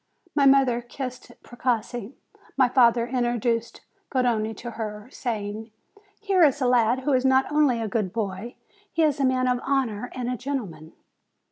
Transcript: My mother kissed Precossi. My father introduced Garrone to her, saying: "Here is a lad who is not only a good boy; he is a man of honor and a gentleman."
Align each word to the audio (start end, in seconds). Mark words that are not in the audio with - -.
My 0.33 0.47
mother 0.47 0.81
kissed 0.81 1.31
Precossi. 1.43 2.13
My 2.57 2.67
father 2.67 3.05
introduced 3.05 3.81
Garrone 4.09 4.55
to 4.55 4.71
her, 4.71 5.07
saying: 5.11 5.69
"Here 6.19 6.41
is 6.43 6.59
a 6.59 6.65
lad 6.65 7.01
who 7.01 7.13
is 7.13 7.23
not 7.23 7.45
only 7.51 7.79
a 7.79 7.87
good 7.87 8.11
boy; 8.11 8.55
he 8.91 9.03
is 9.03 9.19
a 9.19 9.25
man 9.25 9.47
of 9.47 9.59
honor 9.61 10.09
and 10.15 10.27
a 10.27 10.37
gentleman." 10.37 10.93